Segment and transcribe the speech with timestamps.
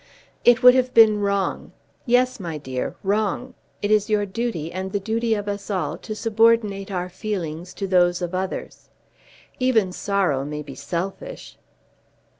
[0.43, 1.73] "It would have been wrong;
[2.07, 3.53] yes, my dear, wrong.
[3.83, 7.85] It is your duty, and the duty of us all, to subordinate our feelings to
[7.85, 8.89] those of others.
[9.59, 11.55] Even sorrow may be selfish."